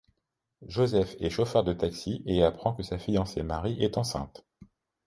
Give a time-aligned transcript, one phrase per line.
[0.67, 4.47] Joseph est chauffeur de taxi et apprend que sa fiancée Marie est enceinte.